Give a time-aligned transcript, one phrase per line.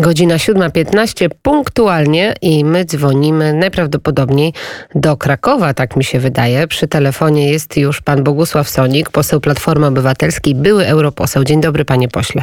[0.00, 4.52] Godzina 7.15 punktualnie i my dzwonimy najprawdopodobniej
[4.94, 6.66] do Krakowa, tak mi się wydaje.
[6.68, 11.44] Przy telefonie jest już pan Bogusław Sonik, poseł Platformy Obywatelskiej, były europoseł.
[11.44, 12.42] Dzień dobry panie pośle.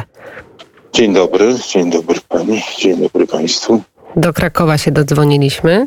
[0.92, 3.82] Dzień dobry, dzień dobry pani, dzień dobry państwu.
[4.16, 5.86] Do Krakowa się dodzwoniliśmy.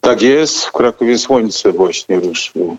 [0.00, 2.76] Tak jest, w Krakowie słońce właśnie ruszyło.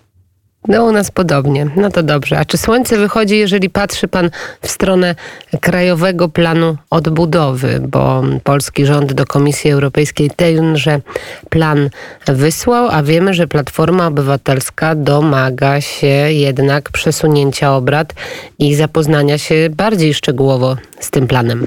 [0.68, 1.70] No u nas podobnie.
[1.76, 2.38] No to dobrze.
[2.38, 4.30] A czy słońce wychodzi, jeżeli patrzy pan
[4.62, 5.14] w stronę
[5.60, 7.80] Krajowego Planu Odbudowy?
[7.80, 11.00] Bo polski rząd do Komisji Europejskiej tenże
[11.50, 11.90] plan
[12.26, 18.14] wysłał, a wiemy, że Platforma Obywatelska domaga się jednak przesunięcia obrad
[18.58, 21.66] i zapoznania się bardziej szczegółowo z tym planem.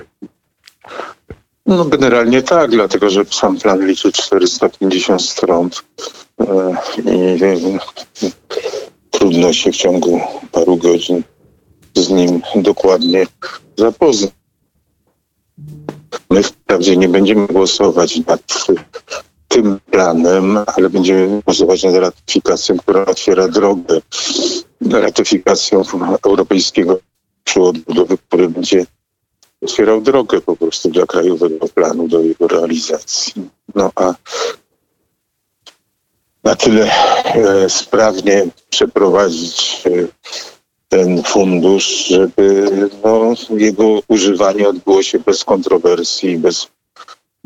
[1.65, 5.69] No generalnie tak, dlatego że sam plan liczy 450 stron
[6.39, 6.75] e,
[7.05, 7.39] i
[9.19, 11.23] trudno się w ciągu paru godzin
[11.95, 13.27] z nim dokładnie
[13.77, 14.31] zapoznać.
[16.29, 18.41] My wprawdzie nie będziemy głosować nad
[19.47, 24.01] tym planem, ale będziemy głosować nad ratyfikacją, która otwiera drogę
[24.91, 25.83] ratyfikacją
[26.25, 26.99] Europejskiego
[27.55, 28.85] Odbudowy, który będzie
[29.61, 33.33] otwierał drogę po prostu dla krajowego planu, do jego realizacji.
[33.75, 34.13] No a
[36.43, 36.91] na tyle
[37.67, 39.89] sprawnie przeprowadzić e,
[40.89, 42.71] ten fundusz, żeby
[43.03, 46.67] no, jego używanie odbyło się bez kontrowersji, bez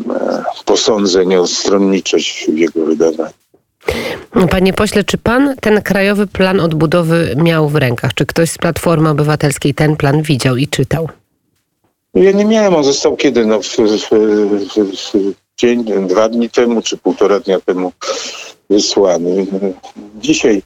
[0.09, 3.33] e, posądzeń o stronniczość w jego wydawaniu.
[4.49, 8.13] Panie pośle, czy pan ten krajowy plan odbudowy miał w rękach?
[8.13, 11.09] Czy ktoś z Platformy Obywatelskiej ten plan widział i czytał?
[12.13, 13.45] Ja nie miałem, on został kiedy?
[13.45, 14.09] No, w, w,
[15.13, 17.91] w, dzień, dwa dni temu, czy półtora dnia temu
[18.69, 19.47] wysłany.
[20.19, 20.61] Dzisiaj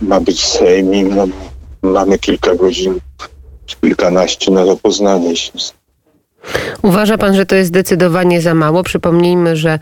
[0.00, 1.26] ma być Sejm i no,
[1.82, 3.00] mamy kilka godzin,
[3.80, 5.79] kilkanaście na zapoznanie się z
[6.82, 8.82] Uważa pan, że to jest zdecydowanie za mało?
[8.82, 9.78] Przypomnijmy, że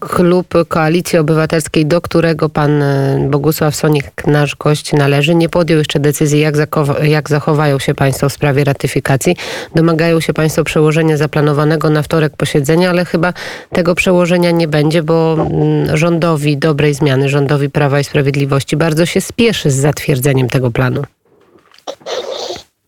[0.00, 6.00] klub Koalicji Obywatelskiej, do którego pan e, Bogusław Sonik, nasz gość, należy, nie podjął jeszcze
[6.00, 6.54] decyzji, jak,
[7.02, 9.36] jak zachowają się państwo w sprawie ratyfikacji.
[9.74, 13.32] Domagają się państwo przełożenia zaplanowanego na wtorek posiedzenia, ale chyba
[13.72, 19.20] tego przełożenia nie będzie, bo mm, rządowi dobrej zmiany, rządowi Prawa i Sprawiedliwości bardzo się
[19.20, 21.02] spieszy z zatwierdzeniem tego planu.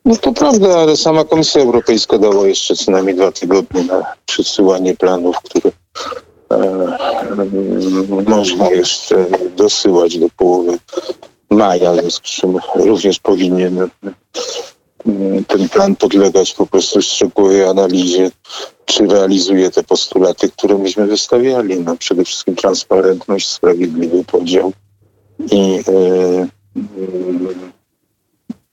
[0.06, 4.94] No to prawda, ale sama Komisja Europejska dała jeszcze co najmniej dwa tygodnie na przesyłanie
[4.94, 5.71] planów, które
[6.50, 6.97] e,
[8.28, 10.78] można jeszcze dosyłać do połowy
[11.50, 13.89] maja, z czym również powinien e,
[15.47, 18.31] ten plan podlegać po prostu szczegółowej analizie,
[18.84, 21.81] czy realizuje te postulaty, które myśmy wystawiali.
[21.81, 24.72] No, przede wszystkim transparentność, sprawiedliwy podział
[25.50, 26.47] i e,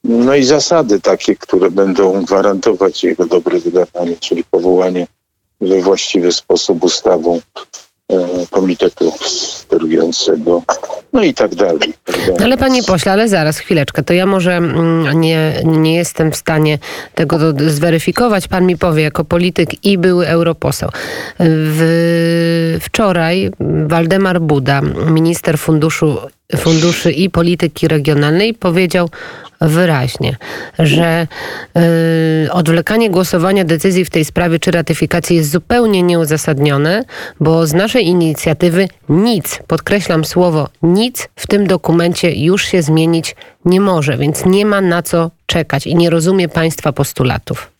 [0.03, 5.07] no i zasady takie, które będą gwarantować jego dobre wydawanie, czyli powołanie
[5.61, 7.39] we właściwy sposób ustawą
[8.09, 8.17] e,
[8.51, 10.63] komitetu sterującego,
[11.13, 11.93] no i tak dalej.
[12.05, 12.43] Tak dalej.
[12.43, 16.79] Ale panie pośle, ale zaraz, chwileczkę, to ja może mm, nie, nie jestem w stanie
[17.15, 17.37] tego
[17.67, 18.47] zweryfikować.
[18.47, 20.89] Pan mi powie, jako polityk i były europoseł.
[21.39, 23.51] W, wczoraj
[23.87, 26.17] Waldemar Buda, minister funduszu,
[26.57, 29.09] funduszy i polityki regionalnej, powiedział
[29.67, 30.35] wyraźnie,
[30.79, 31.27] że
[31.75, 37.03] yy, odwlekanie głosowania decyzji w tej sprawie czy ratyfikacji jest zupełnie nieuzasadnione,
[37.39, 43.35] bo z naszej inicjatywy nic, podkreślam słowo nic w tym dokumencie już się zmienić
[43.65, 47.71] nie może, więc nie ma na co czekać i nie rozumie państwa postulatów.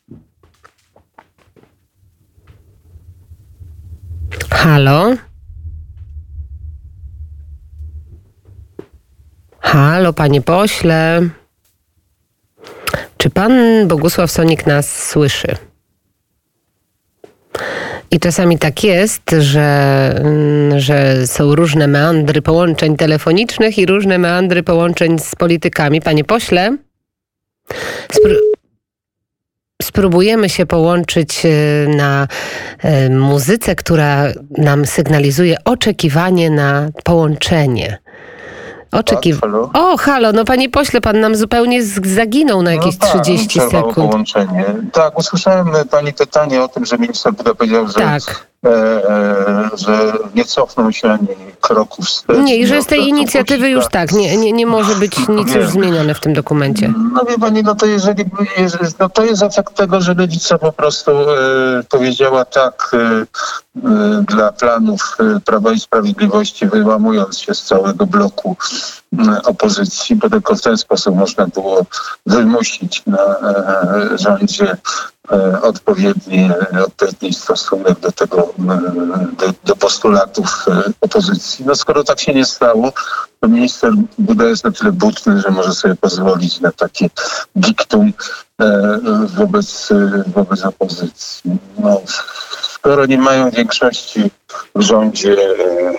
[4.50, 5.16] Halo?
[9.60, 11.30] Halo, panie pośle.
[13.24, 13.54] Czy pan
[13.88, 15.56] Bogusław Sonik nas słyszy?
[18.12, 24.64] I czasami tak jest, że, mm, że są różne meandry połączeń telefonicznych i różne meandry
[24.64, 26.02] połączeń z politykami.
[26.02, 26.78] Panie pośle,
[28.12, 28.36] spró
[29.82, 32.28] spróbujemy się połączyć y, na
[32.86, 38.03] y, muzyce, która nam sygnalizuje oczekiwanie na połączenie.
[38.94, 39.42] Oczekiw...
[39.42, 43.60] Tak, o, halo, no panie pośle, pan nam zupełnie zaginął na jakieś no tak, 30
[43.60, 43.96] sekund.
[43.96, 44.66] połączenie.
[44.92, 48.53] Tak, usłyszałem pani pytanie o tym, że minister Buda powiedział, że tak.
[48.66, 51.28] E, e, że nie cofną się ani
[51.62, 52.38] kroków wstecz.
[52.38, 55.70] Nie, i że z tej inicjatywy już tak, nie, nie, nie może być nic już
[55.70, 56.94] zmienione w tym dokumencie.
[57.14, 58.26] No wie pani, no to jeżeli,
[59.00, 61.26] no to jest efekt tego, że lewica po prostu e,
[61.90, 63.26] powiedziała tak e,
[64.22, 68.58] dla planów Prawa i Sprawiedliwości, wyłamując się z całego bloku
[69.44, 71.86] opozycji, bo tylko w ten sposób można było
[72.26, 73.36] wymusić na
[74.16, 74.78] rządzie
[75.62, 76.50] odpowiedni,
[76.86, 78.54] odpowiedni stosunek do tego,
[79.38, 80.66] do, do postulatów
[81.02, 81.66] opozycji.
[81.66, 82.94] No skoro tak się nie stało,
[83.40, 87.10] to minister Buda jest na tyle butny, że może sobie pozwolić na takie
[87.56, 88.14] diktum
[89.26, 89.90] wobec,
[90.28, 91.58] wobec opozycji.
[91.78, 92.02] No,
[92.84, 94.32] skoro nie mają większości
[94.76, 95.94] w rządzie e,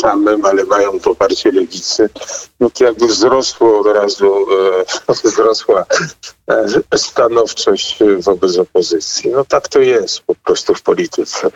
[0.00, 2.10] samym, ale mają poparcie lewicy,
[2.60, 4.46] no to jakby wzrosło od razu,
[5.08, 5.84] e, wzrosła
[6.96, 9.30] stanowczość wobec opozycji.
[9.30, 11.50] No tak to jest po prostu w polityce.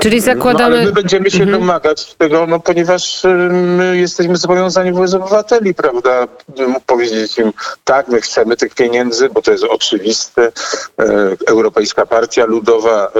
[0.00, 0.70] Czyli zakładamy...
[0.70, 1.60] No, ale my będziemy się mhm.
[1.60, 6.28] domagać tego, no ponieważ my jesteśmy zobowiązani wobec obywateli, prawda?
[6.86, 7.52] Powiedzieć im,
[7.84, 10.52] tak, my chcemy tych pieniędzy, bo to jest oczywiste.
[11.46, 13.12] Europejska Partia Ludowa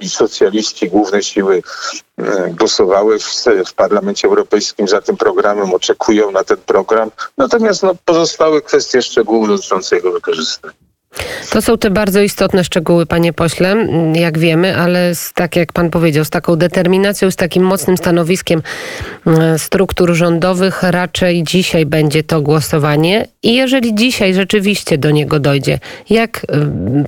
[0.00, 1.62] i socjaliści, główne siły
[1.98, 2.07] E,
[2.58, 7.10] głosowały w, w, Parlamencie Europejskim za tym programem, oczekują na ten program.
[7.36, 7.94] Natomiast no,
[8.62, 10.87] kwestie szczegółów dotyczące jego wykorzystania.
[11.50, 13.76] To są te bardzo istotne szczegóły, panie pośle,
[14.14, 18.62] jak wiemy, ale z, tak jak pan powiedział, z taką determinacją, z takim mocnym stanowiskiem
[19.26, 23.26] e, struktur rządowych raczej dzisiaj będzie to głosowanie.
[23.42, 25.78] I jeżeli dzisiaj rzeczywiście do niego dojdzie,
[26.10, 26.44] jak e,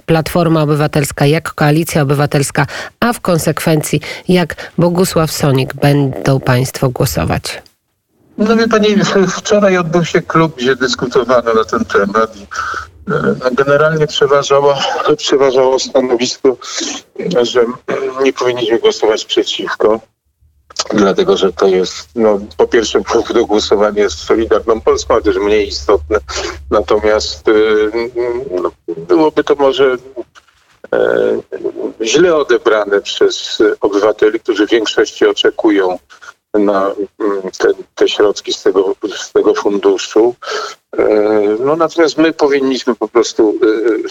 [0.06, 2.66] Platforma Obywatelska, jak Koalicja Obywatelska,
[3.00, 7.69] a w konsekwencji jak Bogusław Sonik będą państwo głosować?
[8.40, 8.96] No wie pani,
[9.28, 12.46] wczoraj odbył się klub, gdzie dyskutowano na ten temat i
[13.10, 14.74] E, generalnie przeważało,
[15.16, 16.56] przeważało stanowisko,
[17.42, 17.64] że
[18.22, 20.00] nie powinniśmy głosować przeciwko,
[20.94, 23.00] dlatego że to jest, no, po pierwsze,
[23.34, 26.18] do głosowania jest Solidarną Polską, ale też mniej istotne.
[26.70, 27.52] Natomiast e,
[28.62, 29.96] no, byłoby to może
[30.92, 30.98] e,
[32.02, 35.98] źle odebrane przez obywateli, którzy w większości oczekują
[36.54, 40.34] na mm, te, te środki z tego, z tego funduszu.
[40.98, 41.04] E,
[41.60, 44.08] no natomiast my powinniśmy po prostu e,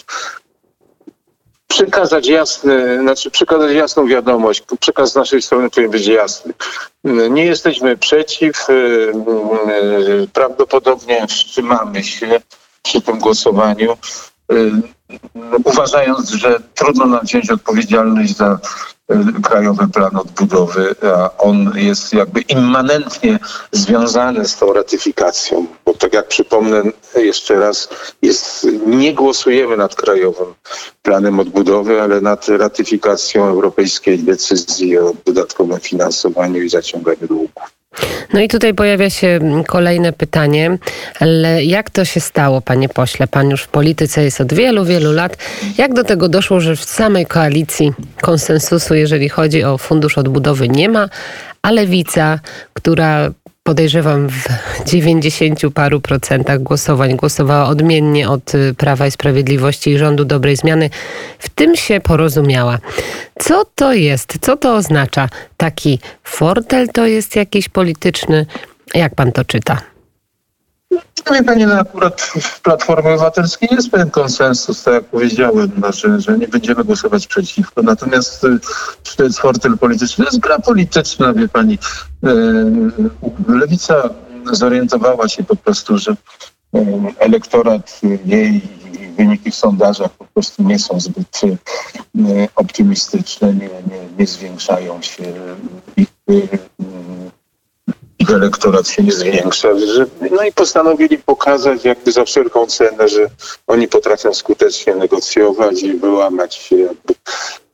[1.67, 4.63] przekazać jasny, znaczy przekazać jasną wiadomość.
[4.79, 6.53] Przekaz z naszej strony powinien być jasny.
[7.29, 8.69] Nie jesteśmy przeciw.
[8.69, 8.73] E,
[10.33, 12.41] prawdopodobnie wstrzymamy się
[12.83, 13.97] przy tym głosowaniu,
[15.63, 18.59] uważając, że trudno nam wziąć odpowiedzialność za
[19.43, 23.39] Krajowy Plan Odbudowy, a on jest jakby immanentnie
[23.71, 25.65] związany z tą ratyfikacją.
[25.85, 26.83] Bo tak jak przypomnę
[27.15, 27.89] jeszcze raz,
[28.21, 30.53] jest, nie głosujemy nad Krajowym
[31.01, 37.78] Planem Odbudowy, ale nad ratyfikacją europejskiej decyzji o dodatkowym finansowaniu i zaciąganiu długów.
[38.33, 40.77] No i tutaj pojawia się kolejne pytanie,
[41.19, 43.27] ale jak to się stało, panie pośle?
[43.27, 45.37] Pan już w polityce jest od wielu, wielu lat.
[45.77, 50.89] Jak do tego doszło, że w samej koalicji konsensusu, jeżeli chodzi o fundusz odbudowy, nie
[50.89, 51.09] ma,
[51.61, 52.39] a lewica,
[52.73, 53.31] która
[53.69, 54.47] podejrzewam w
[54.85, 60.89] 90 paru procentach głosowań głosowała odmiennie od y, Prawa i Sprawiedliwości i rządu dobrej zmiany.
[61.39, 62.79] W tym się porozumiała.
[63.39, 64.37] Co to jest?
[64.41, 65.29] Co to oznacza?
[65.57, 68.45] Taki fortel to jest jakiś polityczny?
[68.93, 69.81] Jak pan to czyta?
[71.31, 76.37] Wie Pani, no akurat w Platformie Obywatelskiej jest pewien konsensus, tak jak powiedziałem, że, że
[76.37, 77.81] nie będziemy głosować przeciwko.
[77.81, 78.45] Natomiast
[79.03, 80.25] czy to jest fortel polityczny?
[80.25, 81.77] To jest gra polityczna, wie Pani.
[82.23, 82.33] E,
[83.47, 84.09] Lewica
[84.51, 86.85] zorientowała się po prostu, że e,
[87.19, 88.61] elektorat jej
[89.17, 91.41] wyniki w sondażach po prostu nie są zbyt
[92.55, 95.23] optymistyczne, nie, nie, nie zwiększają się
[95.97, 96.09] ich
[98.29, 99.79] ich elektorat się nie zwiększa.
[99.79, 103.29] Że, no i postanowili pokazać jakby za wszelką cenę, że
[103.67, 107.13] oni potrafią skutecznie negocjować i wyłamać się jakby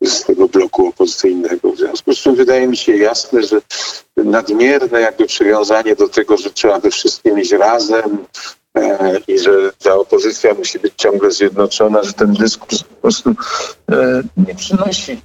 [0.02, 1.72] z tego bloku opozycyjnego.
[1.72, 3.62] W związku z czym wydaje mi się jasne, że
[4.18, 8.18] nadmierne jakby przywiązanie do tego, że trzeba we wszystkim iść razem,
[8.78, 9.52] e, i że
[9.84, 13.36] ta opozycja musi być ciągle zjednoczona, że ten dyskurs po prostu
[13.92, 15.22] e, nie przynosi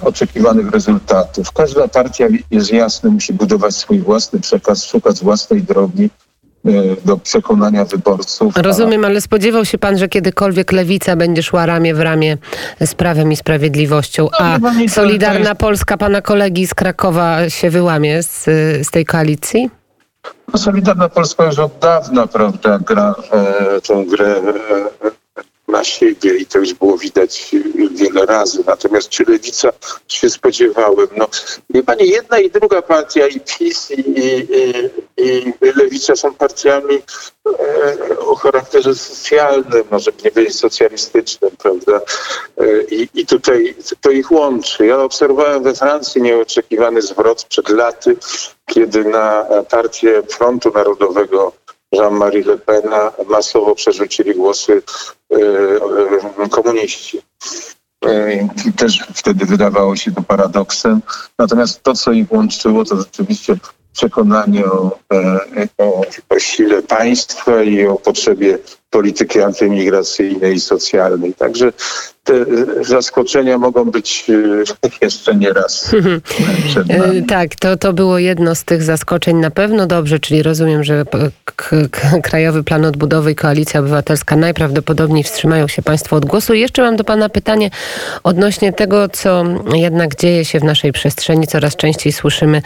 [0.00, 1.52] oczekiwanych rezultatów.
[1.52, 6.10] Każda partia jest jasna, musi budować swój własny przekaz, szukać własnej drogi
[6.64, 6.70] e,
[7.04, 8.56] do przekonania wyborców.
[8.56, 12.38] Rozumiem, ale spodziewał się pan, że kiedykolwiek lewica będzie szła ramię w ramię
[12.80, 15.54] z prawem i sprawiedliwością, no, a Solidarna.
[15.54, 18.44] Polska pana kolegi z Krakowa się wyłamie z,
[18.86, 19.70] z tej koalicji?
[20.52, 24.36] No, Solidarna Polska już od dawna, prawda, gra e, tą grę
[25.04, 25.17] e,
[25.78, 27.50] na siebie i to już było widać
[27.90, 28.64] wiele razy.
[28.66, 29.72] Natomiast czy lewica
[30.08, 31.08] się spodziewałem?
[31.16, 31.28] No,
[31.70, 34.00] wie pani, jedna i druga partia, i PiS, i,
[35.16, 37.02] i, i lewica są partiami
[37.46, 42.00] e, o charakterze socjalnym, może nie powiedzieć socjalistycznym, prawda?
[42.60, 44.86] E, I, I tutaj to ich łączy.
[44.86, 48.16] Ja obserwowałem we Francji nieoczekiwany zwrot przed laty
[48.68, 51.52] kiedy na partię Frontu Narodowego
[51.92, 54.82] Jean-Marie Le Pena masowo przerzucili głosy
[56.50, 57.20] komuniści.
[58.66, 61.00] I też wtedy wydawało się to paradoksem.
[61.38, 63.56] Natomiast to, co ich łączyło, to rzeczywiście
[63.92, 64.98] przekonanie o,
[65.78, 68.58] o, o sile państwa i o potrzebie
[68.90, 71.34] polityki antymigracyjnej i socjalnej.
[71.34, 71.72] Także
[72.28, 72.44] te
[72.84, 74.26] zaskoczenia mogą być
[74.82, 75.94] e, jeszcze nie raz.
[76.88, 81.04] E, tak, to, to było jedno z tych zaskoczeń na pewno dobrze, czyli rozumiem, że
[82.22, 86.54] Krajowy Plan Odbudowy i Koalicja Obywatelska najprawdopodobniej wstrzymają się Państwo od głosu.
[86.54, 87.70] Jeszcze mam do Pana pytanie
[88.22, 89.44] odnośnie tego, co
[89.74, 91.46] jednak dzieje się w naszej przestrzeni.
[91.46, 92.62] Coraz częściej słyszymy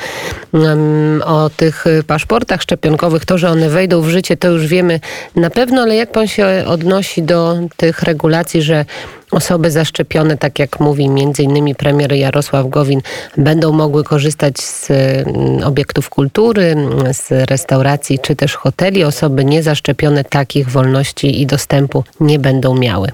[0.53, 3.25] um, o tych paszportach szczepionkowych.
[3.25, 5.01] To, że one wejdą w życie, to już wiemy
[5.37, 8.85] na pewno, ale jak Pan się odnosi do tych regulacji, że
[9.33, 11.05] Osoby zaszczepione, tak jak mówi
[11.39, 13.01] innymi premier Jarosław Gowin,
[13.37, 16.77] będą mogły korzystać z mm, obiektów kultury,
[17.13, 19.05] z restauracji czy też hoteli.
[19.05, 23.09] Osoby niezaszczepione takich wolności i dostępu nie będą miały.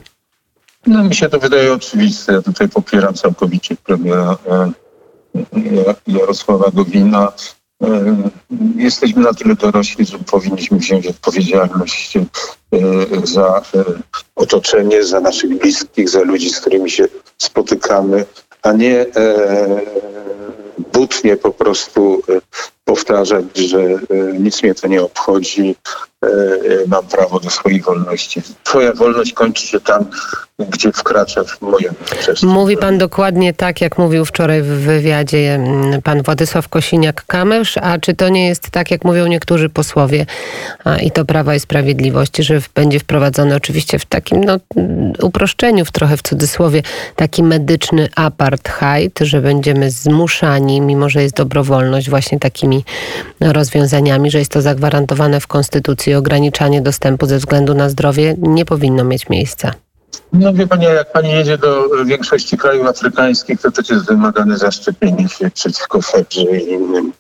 [0.87, 2.33] No mi się to wydaje oczywiste.
[2.33, 4.73] Ja tutaj popieram całkowicie premiera e,
[6.07, 7.33] Jarosława Gowina.
[7.82, 8.16] E,
[8.76, 12.23] jesteśmy na tyle dorośli, że powinniśmy wziąć odpowiedzialność e,
[13.25, 13.85] za e,
[14.37, 17.08] otoczenie, za naszych bliskich, za ludzi, z którymi się
[17.38, 18.25] spotykamy,
[18.62, 19.06] a nie
[20.92, 22.23] butnie po prostu
[22.85, 23.78] powtarzać, że
[24.40, 25.75] nic mnie to nie obchodzi,
[26.87, 28.43] mam prawo do swojej wolności.
[28.65, 30.05] Twoja wolność kończy się tam,
[30.59, 32.51] gdzie wkracza w moją przestrzeń.
[32.51, 38.15] Mówi pan dokładnie tak, jak mówił wczoraj w wywiadzie mm, pan Władysław Kosiniak-Kamysz, a czy
[38.15, 40.27] to nie jest tak, jak mówią niektórzy posłowie
[41.03, 44.59] i to Prawa i Sprawiedliwości, że będzie wprowadzony oczywiście w takim no,
[45.23, 46.83] uproszczeniu, w trochę w cudzysłowie,
[47.17, 52.85] taki medyczny apartheid, że będziemy zmuszani, mimo że jest dobrowolność, właśnie takimi
[53.41, 59.05] rozwiązaniami, że jest to zagwarantowane w Konstytucji, ograniczanie dostępu ze względu na zdrowie nie powinno
[59.05, 59.73] mieć miejsca.
[60.33, 65.29] No wie pani, jak pani jedzie do większości krajów afrykańskich, to też jest wymagane zaszczepienie
[65.29, 67.12] się przeciwko febrze i innym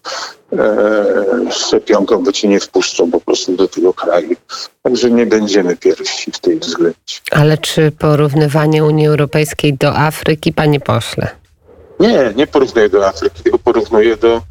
[0.52, 4.36] e, szczepionkom, bo ci nie wpuszczą po prostu do tego kraju.
[4.82, 7.16] Także nie będziemy pierwsi w tej względzie.
[7.30, 11.28] Ale czy porównywanie Unii Europejskiej do Afryki, panie pośle?
[12.00, 14.42] Nie, nie porównuję do Afryki, tylko porównuję do e,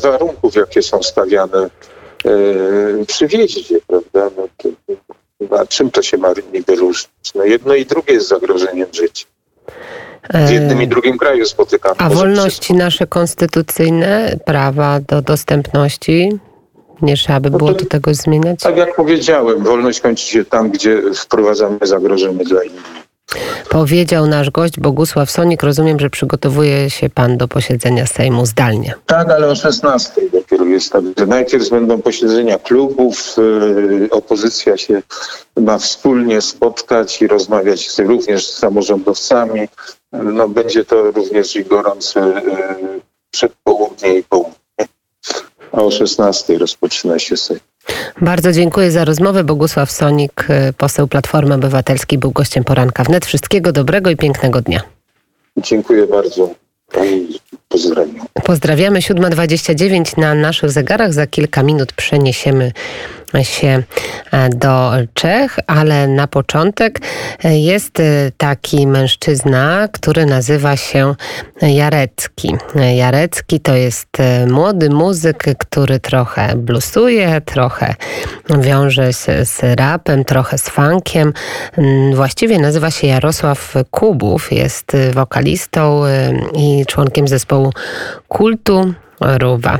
[0.00, 1.70] warunków, jakie są stawiane
[2.26, 4.30] e, przy wjeździe, prawda?
[4.36, 4.68] No, to,
[5.58, 7.34] a czym to się ma niby różnić?
[7.34, 9.26] No jedno i drugie jest zagrożeniem życia.
[10.30, 11.94] W jednym i drugim kraju spotykamy.
[11.98, 16.38] A wolności nasze konstytucyjne, prawa do dostępności,
[17.02, 18.60] nie trzeba by no było no to, do tego zmieniać?
[18.60, 23.03] Tak jak powiedziałem, wolność kończy się tam, gdzie wprowadzamy zagrożenie dla innych.
[23.74, 25.62] Powiedział nasz gość Bogusław Sonik.
[25.62, 28.94] Rozumiem, że przygotowuje się pan do posiedzenia Sejmu zdalnie.
[29.06, 33.36] Tak, ale o 16 dopiero jest tak, że najpierw będą posiedzenia klubów,
[34.00, 35.02] yy, opozycja się
[35.56, 39.68] ma wspólnie spotkać i rozmawiać również z samorządowcami.
[40.12, 43.00] No, będzie to również i gorący yy,
[43.30, 44.54] przedpołudnie i południe.
[45.72, 47.60] A o 16 rozpoczyna się Sejm.
[48.20, 49.44] Bardzo dziękuję za rozmowę.
[49.44, 53.26] Bogusław Sonik, y, poseł Platformy Obywatelskiej, był gościem poranka wnet.
[53.26, 54.80] Wszystkiego dobrego i pięknego dnia.
[55.56, 56.54] Dziękuję bardzo.
[57.68, 58.26] Pozdrawiam.
[58.44, 58.98] Pozdrawiamy.
[58.98, 61.12] 7.29 na naszych zegarach.
[61.12, 62.72] Za kilka minut przeniesiemy
[63.42, 63.82] się
[64.32, 67.00] e, do Czech, ale na początek
[67.44, 68.04] e, jest e,
[68.36, 71.14] taki mężczyzna, który nazywa się
[71.62, 72.56] Jarecki.
[72.96, 74.08] Jarecki to jest
[74.46, 77.94] młody muzyk, który trochę bluesuje, trochę
[78.58, 81.32] wiąże się z rapem, trochę z funkiem.
[81.78, 86.02] Mm, właściwie nazywa się Jarosław Kubów, jest wokalistą
[86.54, 87.72] i członkiem zespołu
[88.28, 89.78] kultu Ruwa.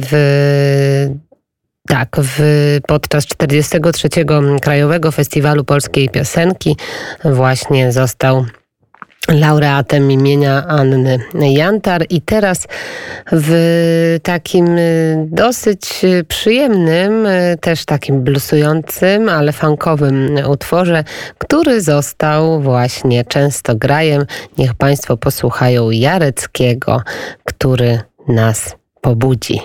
[0.00, 1.10] W
[1.88, 2.40] tak, w,
[2.86, 4.08] podczas 43.
[4.62, 6.76] Krajowego Festiwalu Polskiej Piosenki
[7.24, 8.44] właśnie został
[9.28, 12.66] laureatem imienia Anny Jantar i teraz
[13.32, 14.66] w takim
[15.26, 17.26] dosyć przyjemnym,
[17.60, 21.04] też takim blusującym, ale funkowym utworze,
[21.38, 24.26] który został właśnie często grajem.
[24.58, 27.02] Niech Państwo posłuchają Jareckiego,
[27.44, 29.60] który nas pobudzi.